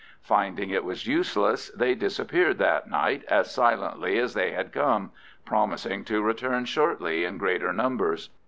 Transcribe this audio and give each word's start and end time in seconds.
Finding 0.23 0.71
it 0.71 0.83
was 0.83 1.05
useless, 1.05 1.69
they 1.75 1.93
disappeared 1.93 2.57
that 2.57 2.89
night 2.89 3.23
as 3.25 3.51
silently 3.53 4.17
as 4.17 4.33
they 4.33 4.49
had 4.51 4.71
come, 4.71 5.11
promising 5.45 6.03
to 6.05 6.23
return 6.23 6.65
shortly 6.65 7.23
in 7.23 7.37
greater 7.37 7.71
numbers. 7.71 8.31